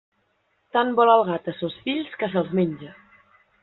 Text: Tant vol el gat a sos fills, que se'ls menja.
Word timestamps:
Tant 0.77 0.89
vol 1.01 1.13
el 1.17 1.21
gat 1.29 1.53
a 1.53 1.57
sos 1.59 1.79
fills, 1.85 2.19
que 2.21 2.35
se'ls 2.35 2.53
menja. 2.63 2.95